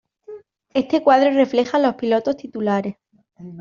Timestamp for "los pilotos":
1.77-2.35